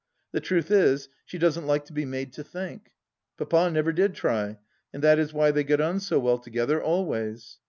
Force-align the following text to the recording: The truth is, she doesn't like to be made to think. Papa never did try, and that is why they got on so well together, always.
The 0.31 0.39
truth 0.41 0.71
is, 0.71 1.09
she 1.25 1.37
doesn't 1.37 1.67
like 1.67 1.85
to 1.85 1.93
be 1.93 2.05
made 2.05 2.33
to 2.33 2.43
think. 2.43 2.93
Papa 3.37 3.69
never 3.69 3.93
did 3.93 4.15
try, 4.15 4.57
and 4.91 5.03
that 5.03 5.19
is 5.19 5.31
why 5.31 5.51
they 5.51 5.63
got 5.63 5.79
on 5.79 5.99
so 5.99 6.17
well 6.17 6.39
together, 6.39 6.81
always. 6.81 7.59